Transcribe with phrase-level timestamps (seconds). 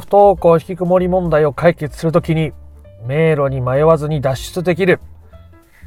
[0.00, 2.52] 不登校引きこもり問題を解決するときに
[3.06, 4.98] 迷路に迷わずに脱出できる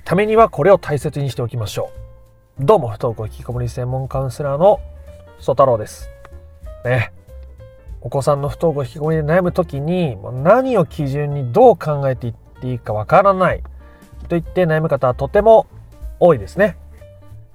[0.06, 1.92] ためにはこれを大切にしておきましょ
[2.62, 2.66] う。
[2.66, 4.80] どうも不登校引きこもり専門カウンセラーの
[5.40, 6.10] 曽太郎です。
[6.86, 7.12] ね。
[8.00, 13.62] お子さんの不登校引きこもりで悩むときに何を基準にどう考えていっていいかわからない
[14.30, 15.68] と言って悩む方はとても
[16.20, 16.78] 多いですね。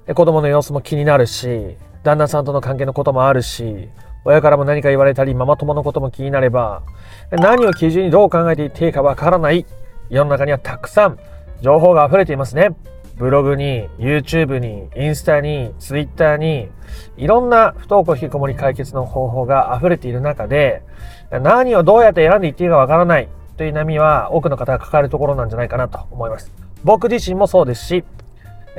[0.06, 3.88] で子供の様子も気になるし、旦那さんとの関係のこともあるし、
[4.24, 6.82] 親からも何か言われたり、ママ友のことも気になれば、
[7.30, 9.66] 何を基準にどう考えていっていいかわからない
[10.10, 11.18] 世の中にはたくさん
[11.60, 12.70] 情報が溢れていますね。
[13.16, 16.68] ブログに、YouTube に、インスタに、Twitter に、
[17.16, 20.82] いろんな不登校引きこもり解決の方法が溢れている中で、
[21.30, 26.52] 何をどうやって選んでいっていいかわからないという波は多くの方が抱えるところなんじゃないかなと思います。
[26.84, 28.04] 僕自身もそうですし、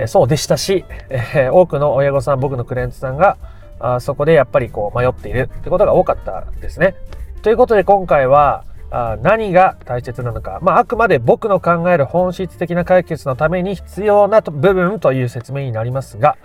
[0.08, 0.84] そうでしたし、
[1.52, 3.38] 多くの親御さん、僕のクレーンツさんが
[3.84, 6.96] あそこでやっぱりこう迷っているってことが多かったですね。
[7.42, 16.38] ということで今回はあ何が大切なのか、まあ、あくまで僕の考える本質的な解決のために必要な部分という説明になりますが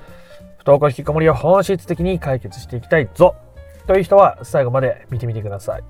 [0.56, 3.36] 不登校引きこもりを本質的に解決していきたいぞ
[3.86, 5.84] という人は最後まで見てみてください。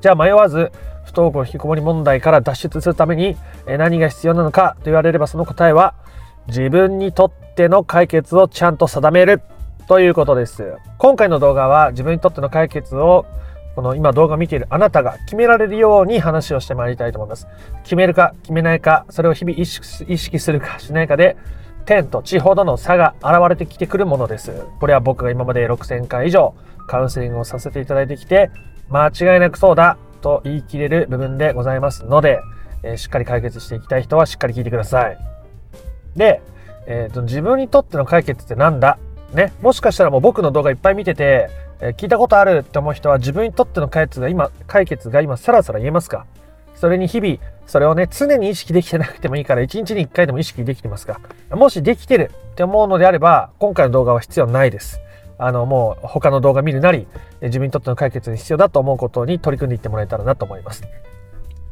[0.00, 0.70] じゃあ迷わず
[1.04, 3.36] 不登校引きこもり問題から脱出するために
[3.66, 5.94] 何が必要なのかと言われればその答えは
[6.48, 9.42] 自分にとっての解決をちゃんと定める
[9.88, 10.76] ということです。
[10.98, 13.26] 今回の動画は自分にとっての解決を
[13.74, 17.46] この今動画を見ているあなたが決められるように話をしてまいりたいと思います。
[17.82, 21.36] 決めるか決めないか、それを日々意識するかしないかで、
[21.84, 24.52] 天と地ほどの差が現れてきてくるものです。
[24.78, 26.54] これは僕が今まで6000回以上
[26.86, 28.50] カウンセリングをさせていただいてきて、
[28.88, 32.40] 間違いなくそうだと言い切れる部分でございますので、
[32.82, 35.18] えー、しっかり解決していきたい人はしっかり聞いてください。
[36.16, 36.40] で、
[36.86, 38.98] えーと自分にとっての解決って何だ？
[39.32, 41.48] ね、もしかしたらもう僕の動画いっぱい見てて、
[41.80, 46.26] えー、聞いたことあるって思う人は自分にとっての解決が今、解決が今さらさら言えますか？
[46.74, 51.20] それに日々、それをね、常に意識できてなくてもいいから、1日に1回でも意識できてますか？
[51.50, 55.00] もしできてるって思うのであれば、今回の動画は必要ないです。
[55.38, 57.06] あの、もう他の動画見るなり、
[57.40, 60.84] 自分にとっての解決に必要だと思うことに取り組んでいってもらえたらなと思います。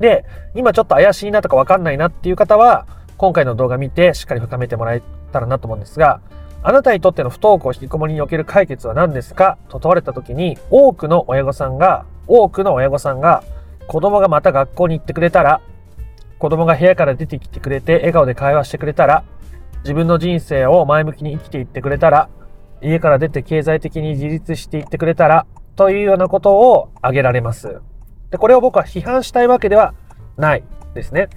[0.01, 0.25] で、
[0.55, 2.87] 今ちょっと怪しいなとかわかんないなっていう方は、
[3.17, 6.21] 今回の動画見てしっかり深めてもらえたらなと思うんですが、
[6.63, 9.57] あなたにとっての不登校引きこもりにおける解決は何ですか？
[9.71, 13.43] と問われた時に、多くの親御さんが、多くの親御さんが、
[13.87, 15.63] 子供がまた学校に行ってくれたら、
[16.39, 19.25] 子供が部屋から出てきてくれて、笑顔で会話してくれたら、
[19.85, 22.29] 自分の人生を前向きに生きていってくれたら、
[22.83, 25.47] 家から出て経済的に自立していってくれたら、
[25.77, 27.81] というようなことを挙げられます。
[28.31, 29.95] で、これを僕は批判したいわけでは
[30.37, 31.31] ないですね。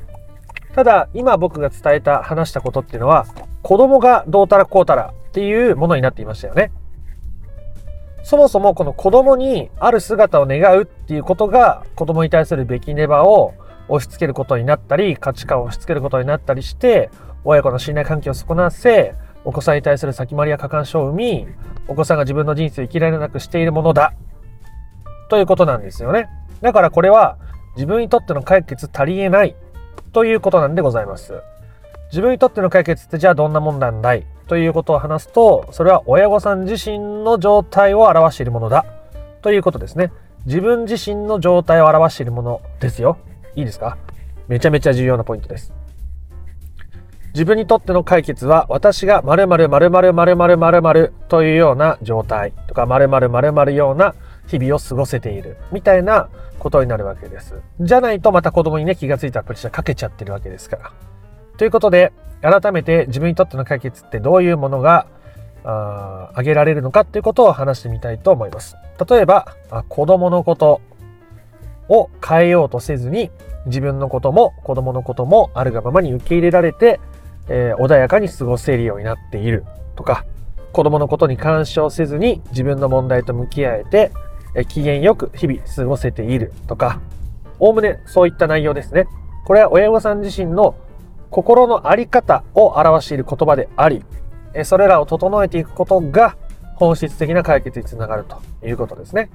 [0.73, 3.25] ただ、今僕が伝えた、話したことっていうのは、
[3.61, 6.71] 子供がどうたらこうたらっていうものになっていましたよね。
[8.23, 13.53] そもそもこの子供にある姿を願うっていうことが子供に対するべきねばを
[13.89, 17.09] 押し付けることになったり、価値観を押し付けることになったりして、
[17.43, 19.13] 親子の信頼関係を損なわせ、
[19.45, 21.47] お子さんに対する先回りや過干渉を生み、
[21.87, 24.13] お子さんが自分の人生を生きられなくしているものだ。
[25.29, 26.29] ということなんですよね。
[26.61, 27.37] だからこれは
[27.75, 29.55] 自分にとっての解決足りえない
[30.13, 31.41] ということなんでございます。
[32.11, 34.25] 自分にとっての解決ってじゃあどんなもんなんだい？
[34.47, 38.85] ということを話すと、それは親御さん自身の状態を表しているものだ
[39.41, 40.11] ということですね。
[40.45, 43.17] 自分自身の状態を表しているものですよ。
[43.55, 43.97] いいですか？
[44.47, 45.73] めちゃめちゃ重要なポイントです。
[47.33, 54.13] 自分にとっての解決は私が〇〇〇〇〇〇〇というような状態とか〇〇〇〇ような
[54.47, 57.55] 日々を過ごせているみたいなことになるわけです。
[57.79, 60.91] じゃないとまた子供にね気がついたらプレッシャーかけちゃってるわけですから。
[61.57, 62.11] ということで、
[62.41, 65.07] 改めて自分にとっての解決ってどういうものが
[65.63, 68.75] あ挙げられるのかっていうことを話してみたいと思います。
[69.09, 69.55] 例えば、
[69.87, 70.81] 子供のこと
[71.87, 73.31] を変えようとせずに、
[73.65, 76.99] 自分のことも子供のこともあるがままに受け入れられて、
[77.47, 79.63] えー、穏やかに過ごせるようになっている
[79.95, 80.25] とか、
[80.73, 84.11] 子供のことに干渉せずに自分の問題と向き合えて、
[84.67, 86.99] 機嫌よく日々過ごせているとか、
[87.59, 89.07] おおむねそういった内容ですね。
[89.45, 90.75] これは親御さん自身の
[91.29, 94.03] 心の在り方を表している言葉であり、
[94.63, 96.35] それらを整えていくことが
[96.75, 99.29] 本質的な解決につながるということですね。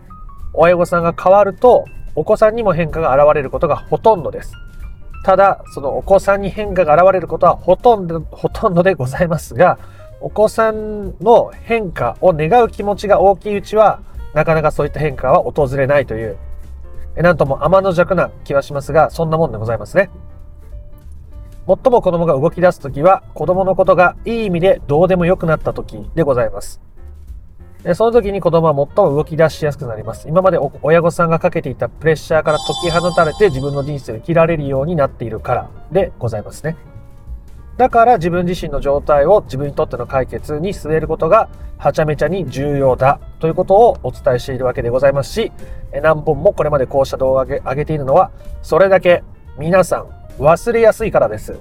[0.55, 1.85] 親御さんが変わると、
[2.15, 4.53] お子さんにも変化が現れることがほとんどです。
[5.25, 9.79] ただ、そのお子さんに変化が現れることはほとんど、ほとんどでございますが、
[10.21, 14.01] お子さんの変化を願う気持ちが大きいうちは、
[14.35, 16.37] なかなかそういった変化は訪れないという、
[17.17, 20.11] なんとも天の弱な気はしますが、そんなもんでございますね。
[21.67, 26.81] 最も子供が動き出すときは、子供のことがいい意味でどうでもよくなったときでございます。
[27.95, 30.29] その時に子供は最も動き出しやすくなります。
[30.29, 36.77] 今まで親御さんがかけていたプレッシャーから解き放たれて自分の人生を生きられるようになっているからでございますね。
[37.79, 41.49] だから自分自身の状態を自分にとっての解決に据えることが
[41.79, 45.53] はちゃめちゃに重要だということをお伝えしているわけでございますし、
[46.03, 48.33] 何本もこれまでこうした動画を上げているのは、
[48.63, 49.23] それだけ
[49.57, 50.09] 皆さん
[50.43, 51.57] 忘れやすいからです。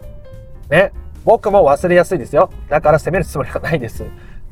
[0.71, 0.91] ね。
[1.23, 2.49] 僕も忘れやすいですよ。
[2.67, 4.03] だから責めるつもりはないです。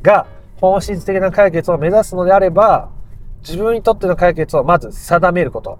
[0.03, 0.27] が、
[0.61, 2.89] 本質的な解決を目指すのであれば、
[3.41, 5.79] 自分にとっての解決をまず定めること。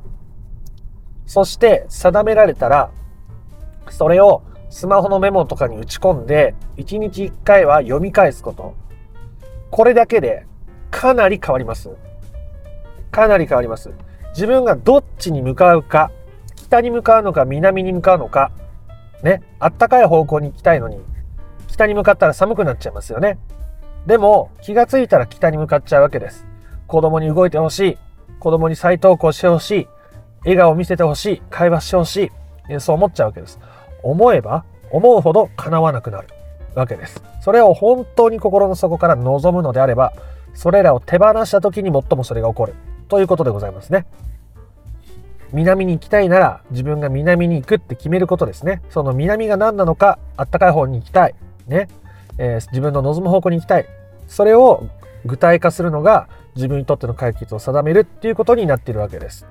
[1.28, 2.90] そして定められたら、
[3.90, 4.42] それを
[4.76, 8.76] スマホのメモとかに打ち込んで、1日1回は読み返すこと。
[9.72, 10.46] これだけで
[10.92, 11.92] かなり変わります。
[13.10, 13.90] かなり変わります。
[14.34, 16.12] 自分がどっちに向かうか、
[16.58, 18.52] 北に向かうのか南に向かうのか、
[19.24, 21.00] ね、あったかい方向に行きたいのに、
[21.70, 23.40] 北に向かったら寒くなっちゃいますよね。
[24.06, 26.46] でも、気がついたら北に向かっちゃうわけです。
[26.88, 27.98] 子供に動いてほしい。
[28.42, 29.88] 子供に再投稿してほしい。
[30.42, 31.42] 笑顔を見せてほしい。
[31.50, 32.30] 会話してほし
[32.70, 32.80] い。
[32.82, 33.58] そう思っちゃうわけです。
[34.06, 36.28] 思えば思うほど叶わなくなる
[36.76, 37.22] わけです。
[37.42, 40.14] それを本当に心の底から望むのであれば、
[40.54, 42.74] それらを手放した時に最もそれが起こる
[43.10, 44.06] ということでございますね。
[45.52, 48.82] 南に行きたいなら自分が南に行くって決めることですね。
[48.90, 51.36] その南が何なのか、あったかい方に行きたい。
[51.68, 51.88] ね。
[52.38, 53.86] えー、自分の望む方向に行きたい。
[54.28, 54.84] それを
[55.26, 59.46] 具体化するのが自分にとっての解決を定めるっていうことになっているわけです。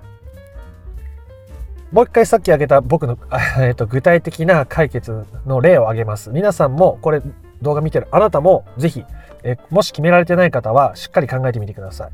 [1.95, 3.17] もう一回さっき挙げた僕の、
[3.61, 6.31] えー、と具体的な解決の例を挙げます。
[6.31, 7.23] 皆さんもこれ
[7.63, 9.05] 動画見てるあなたもぜひ、
[9.45, 12.11] え、もし決められてない方はしっかり考えてみてください。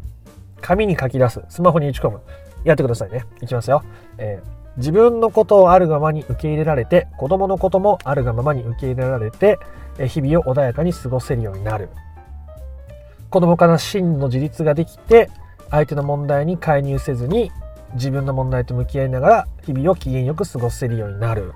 [0.60, 1.40] 紙に書き出す。
[1.48, 2.20] スマホに打ち込む。
[2.62, 3.24] やってくださいね。
[3.40, 3.82] いきますよ。
[4.18, 9.58] えー自分のことをあるがままに受け入れられて子供のこともあるがままに受け入れられて
[10.06, 11.88] 日々を穏やかに過ごせるようになる
[13.30, 15.28] 子供から真の自立ができて
[15.70, 17.50] 相手の問題に介入せずに
[17.94, 21.52] 自分の問題と向き合いながら日々を機嫌よく過ごせるようになる。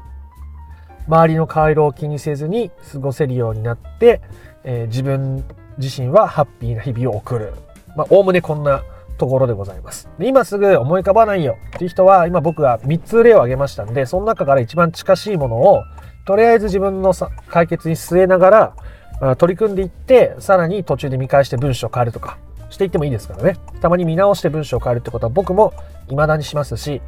[1.07, 4.23] 周りの顔色を気にせずに過ごせるようになって、
[4.65, 5.45] えー、自分
[5.77, 7.53] 自身はハッピーな日々を送る。
[7.97, 8.83] まあおおむねこんな
[9.19, 10.09] ところでございます。
[10.19, 15.83] で今すぐ思い浮かばないよっていう人は今僕が3つ例を挙げましたんでその中から一番近しいものを
[16.27, 17.13] とりあえず自分の
[17.49, 18.75] 解決に据えなが
[19.21, 22.39] ら取り組んでいってさらに途中で見返して文章を変えるとか
[22.75, 23.57] していってもいいですからね。
[23.81, 25.73] たまに見直して文章を変えるってことは僕も
[26.09, 27.01] 未だにしますし、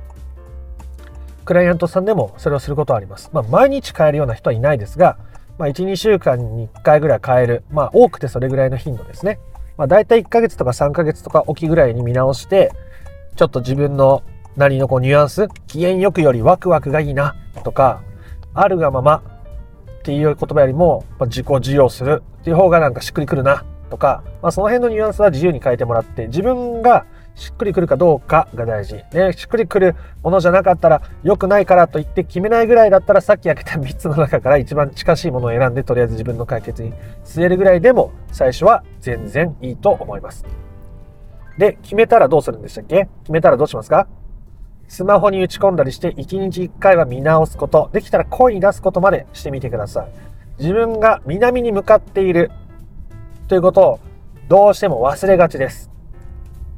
[1.44, 3.30] クライアントさんでもそれをすることはあります。
[3.32, 5.18] まあ、毎日変えるような人はいないですが、
[5.58, 7.64] まあ、1、2週間に1回ぐらい変える。
[7.70, 9.38] まあ、多くてそれぐらいの頻度ですね。
[9.76, 12.72] まあ、大体1ヶ月とか3ヶ月とかおきぐらいに見直して、
[13.36, 14.22] ちょっと自分の
[14.56, 18.02] なりのこうニュアンス、機嫌よくよりワクワクがいいなとか、
[18.54, 19.22] あるがまま
[19.98, 23.64] っていう言葉よりも、ま、自己授与するっていう方がなんかしっくりくるな
[23.96, 28.96] とか、まあ、その辺のニュアンスは自由に変えてもらって、自分がしっくりくるかどうかが大事。
[29.12, 36.92] ね、しっくりくるものじゃなかったら良くないからと言って決めないぐらいだったらさっき開けた3つの中から一番近しいものを選んでとりあえず自分の解決に
[37.24, 40.44] 据えるぐらいでも最初は全然いいと思います。
[41.56, 43.08] で、決めたらどうするんでしたっけ？
[43.22, 44.06] 決めたらどうしますか？
[44.88, 50.08] スマホに打ち込んだりして1日1回は見直すこと、できたら声に出すことまでしてみてください。
[50.58, 52.50] 自分が南に向かっている
[53.48, 54.00] ということを
[54.48, 55.90] どうしても忘れがちです。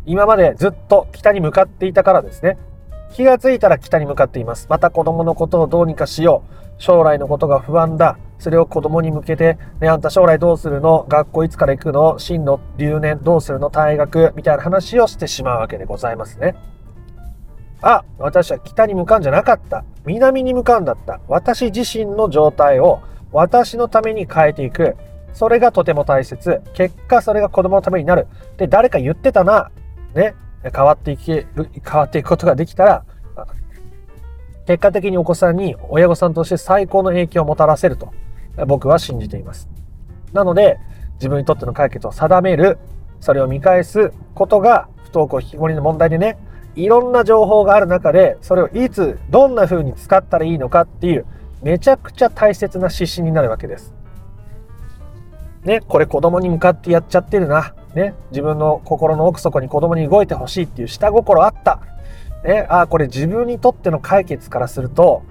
[0.04, 2.58] 今までずっと北に向かっていたからですね。
[3.12, 4.66] 気がついたら北に向かっています。
[4.68, 6.54] また子供のことをどうにかしよう。
[6.76, 8.18] 将来のことが不安だ。
[8.38, 11.06] それを子供に向けて、ね、あんた将来どうするの？
[11.08, 12.18] 学校いつから行くの？
[12.18, 13.18] 進路、留年？
[13.22, 13.70] どうするの？
[13.70, 14.32] 退学？
[14.36, 16.54] みたいな話をしてしまうわけでございますね。
[17.80, 19.84] あ、私は北に向かうんじゃなかった。
[20.04, 21.20] 南に向かんだった。
[21.28, 23.00] 私自身の状態を
[23.32, 24.96] 私のために変えていく。
[25.38, 26.60] それがとても大切。
[26.74, 28.26] 結果、それが子供のためになる。
[28.56, 29.70] で、誰か言ってたな。
[30.12, 30.34] ね、
[30.74, 33.04] 変わっていける、変わっていくことができたら、
[34.66, 38.12] 結果的にお子さんに親御さんとして最高の影響をもたらせると
[38.66, 39.68] 僕は信じています。
[40.32, 40.78] なので
[41.14, 42.76] 自分にとっての解決を定める、
[43.20, 46.36] それを見返すことが不登校引きこもりの問題でね、
[46.74, 51.24] いろんな情報がある中でそれをいつどんな風に使ったらいいのかっていう
[51.62, 53.94] めちゃくちゃ大切な指針になるわけです。
[55.68, 57.74] ね、これ子供に向かってやっちゃってるな。
[57.94, 61.82] ね、自分の心の奥底に子供に動いてほしいっていう下心あった。
[62.42, 65.22] ね、ああ、これ自分にとっての解決からすると、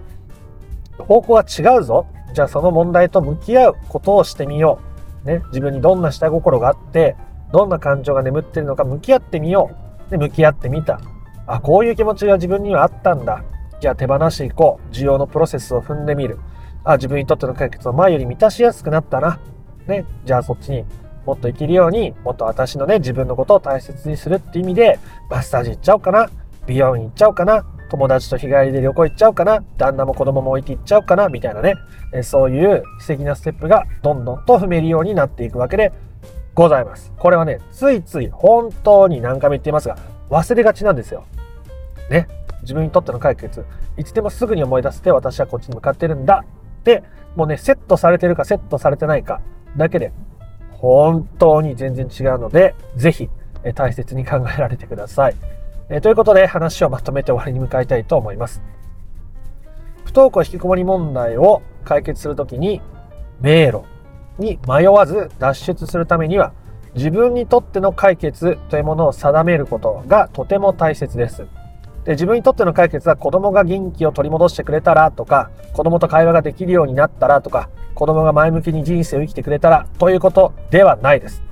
[1.00, 2.06] 方向は違うぞ。
[2.34, 4.80] じゃあその問題と向き合うことをしてみよ
[5.26, 5.28] う。
[5.28, 7.16] ね、自分にどんな下心があって、
[7.52, 9.72] どんな感情が眠ってるのか向き合ってみよ
[10.08, 10.12] う。
[10.12, 11.02] で、向き合ってみた。
[11.48, 13.44] あ、こういう気持ちが自分にはあったんだ。
[13.80, 14.94] じゃあ手放していこう。
[14.94, 16.38] 需要のプロセスを踏んでみる。
[16.84, 19.40] あ、自分にとっての解決を前より満たしやすくなったな。
[19.88, 20.86] ね、じゃあそっちに
[21.26, 26.30] もっと生きるように、もっと私のね、自分のことを大切にするって意味で、マッサージ行っちゃおうかな、
[26.66, 31.76] 美容院行っちゃおうかな、友達と日帰りで旅行行っちゃおうかな、旦那も子供も置いて行っちゃおうかな、みたいなね、
[32.14, 35.92] えそういう素敵なステップがどんどんと踏めるようになっていくわけで
[36.54, 37.14] ございます。
[37.18, 39.98] これはね、ついつい本当に何回も言っていますが、
[40.30, 41.26] 忘れがちなんですよ。
[42.10, 42.28] ね。
[42.62, 43.66] 自分にとっての解決、
[43.98, 46.44] いつでもすぐに思い出して私はこっちに向かってるんだ
[46.80, 47.04] って、
[47.36, 49.42] もうね、セットされてるかセットされてないか。
[49.78, 50.12] だけで、
[50.72, 53.30] 本当に全然違うので、ぜひ、
[53.64, 55.36] え大切に考えられてください。
[55.90, 58.62] えということで、話をまとめて終わりに向かいたいと思います。
[60.06, 62.82] 不登校引きこもり問題を解決するときに、
[63.40, 63.84] 迷路
[64.40, 66.54] に迷わず脱出するためには、
[66.96, 71.46] 自分にとっての解決というものを定めることがとても大切です。
[72.08, 81.44] で自分にとっての解決は子供が元気を取り戻してくれたらとか、子供と会話ができるようになったらとか、子供が前向きに人生を生きてくれたらということではないです。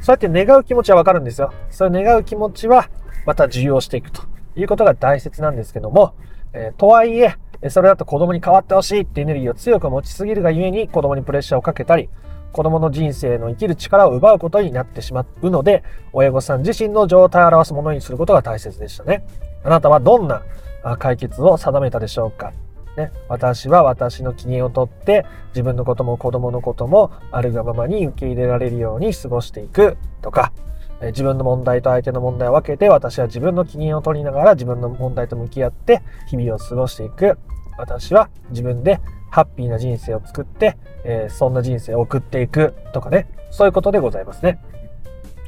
[0.00, 1.52] そうやって願う気持ちはわかるんですよ。
[1.70, 2.90] そういう願う気持ちは
[3.26, 4.22] また受容していくと
[4.56, 6.14] いうことが大切なんですけども、
[6.52, 7.36] えー、とはいえ、
[7.68, 12.08] それだと子供に変わってほしいってエネルギーを強く持ちすぎるがゆえに子供にプレッシャーをかけたり、
[12.50, 19.24] 子供の人生の生きる力を奪うことになってしまうので、親御さん自身の状態を表すものにすることが大切でしたね。
[19.64, 20.42] あなたはどんな
[20.98, 22.52] 解決を定めたでしょうか？
[22.96, 30.52] ね、私は私の機嫌をとって自分のことも子供のこともあるがままに受け入れられるように過ごしていくとか
[31.00, 37.38] 自分の問題と相手の問題を分けて私は自分の機嫌を取りながら自分の問題と向き合って日々を過ごしていく。
[37.78, 39.00] 私は自分で
[39.30, 44.60] ハッピーな人生を作って、え、そんな人生を送っていくとかねそういうことでございますね。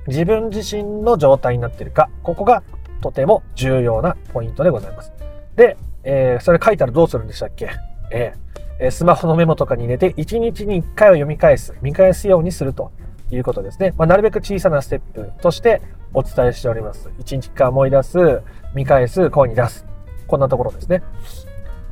[0.07, 2.63] 自分自身の状態になっているかここが
[3.05, 5.13] とても重要なポイントでございます。
[5.57, 7.69] で、えー、それ書いたらどうするんでしたっけ？
[8.11, 12.93] えー、スマホのメモとかに入れて、1日に1回を読み返す、見返すようにすると
[13.31, 13.93] いうことですね。
[13.99, 15.83] まあ、なるべく小さなステップとして
[16.15, 17.11] お伝えしております。
[17.19, 18.41] 1日1回思い出す、
[18.75, 19.85] 見返す、声に出す。
[20.27, 21.03] こんなところですね。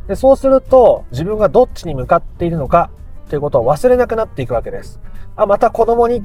[0.09, 2.90] でそうすると、自分がどっちに向かっているのか
[3.28, 4.99] ということを忘れなくなっていくわけです。
[5.37, 6.23] あ、また子供にっ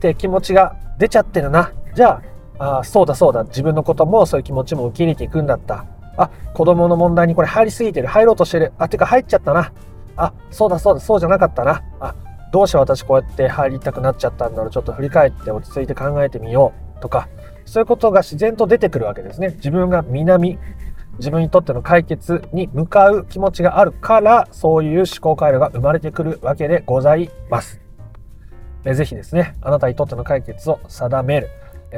[0.00, 1.72] て気持ちが出ちゃってるな。
[1.94, 2.27] じゃあ、
[2.58, 5.86] ああ、そうだそうだ、自分のこともそういう気持ちも受け入れていくんだった。
[6.16, 8.72] あ、子供の問題にこれ入りすぎてる、入ろうとしてる。
[8.78, 9.72] あ、てか入っちゃったな。
[10.16, 11.82] あ、そうだそうだ、そうじゃなかったな。
[12.00, 12.14] あ、
[12.52, 14.70] どうして私こうやって入りたくなっちゃったんだろう。
[14.70, 17.00] ちょっと振り返って落ち着いて考えてみよう。
[17.00, 17.28] とか、
[17.64, 19.50] そういうことが自然と出てくるわけですね。
[19.56, 20.58] 自分が南、
[21.18, 27.80] 自分にとっての解決に向かう気持ちがあるから、そういう思考回路が生まれてくるわけでございます。
[28.84, 31.48] ぜひですね、あなたにとっての解決を定める。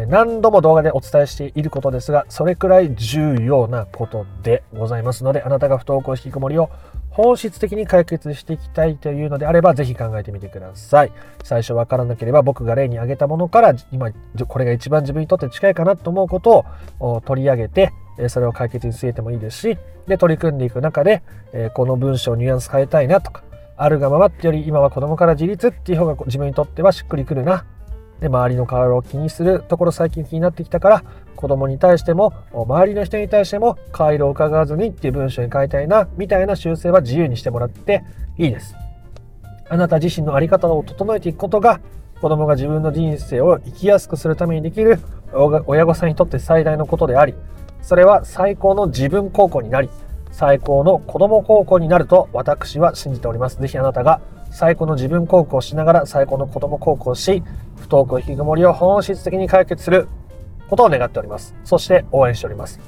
[0.07, 6.71] 何度も動画でお伝えしていることですが、それくらい重要なことでございますので、あなたが不登校引きこもりを
[7.11, 11.13] 本質的に解決していきたいというのであれば、ぜひ考えてみてください。
[11.43, 14.11] 最初わからなければ、僕が例に挙げたものから、今、
[14.47, 16.65] これが一番自分にとって近いかなと思うこと
[17.01, 17.93] を取り上げて、
[18.29, 21.23] それを解決に据えてもいいですし、で、取り組んでいく中で、
[21.75, 23.43] この文章をニュアンス変えたいなとか、
[23.77, 27.65] あるがままってより今は子供から自立っていう方が自分にとってはしっくりくるな
[28.21, 31.05] で周りの顔を気にするところ最近気になってきたから
[31.37, 38.05] 子供に対しても周りの人に対しても顔色を伺わずにっていう文章に書いたいなみたいな修正は自由にしてもらって
[38.39, 38.75] いいです
[39.69, 41.81] あなた自身の在り方を整えていくことが
[42.21, 44.99] 子供が自分の人生を生きやすくするためにできる
[45.67, 47.35] 親御さんにとって最大のことであり
[47.81, 49.89] それは最高の自分高校になり
[50.33, 53.61] 最高の子供高校になると私は信じております。
[53.61, 57.43] ぜひあなたが最高の自分高校をしながら最高の子供高校をし、
[57.77, 60.09] 不登校引きこもりを本質的に解決する
[60.69, 61.55] ことを願っております。
[61.65, 62.81] そして応援しております。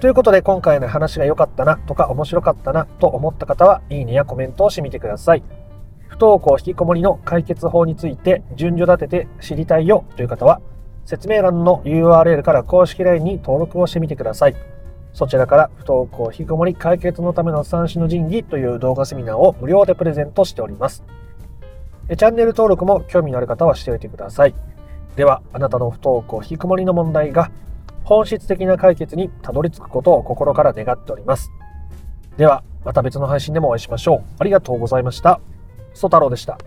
[0.00, 5.44] ということで今回の話が良かったなとか面白かったなと思った方は、いいねやコメントをしてみてください。
[6.08, 10.60] 不登校引きこもりの解決法について順序立てて知りたいよという方は、
[11.04, 14.56] 説明欄の URL から公式 LINE に登録をしてみてください。
[15.12, 21.04] そちらから不登校引きこもり解決のための三種の神器という動画セミナーを無料でプレゼントしております。
[22.08, 24.54] チャンネル登録も興味のある方はしておいてください。
[25.16, 27.50] では、あなたの不登校引きこもりの問題が
[28.04, 31.50] 本質的な解決にたどり着くことを心から願っております。
[32.36, 34.22] では、また別の配信でもお会いしましょう。
[34.38, 35.40] ありがとうございました。
[35.94, 36.58] ソ太郎でした。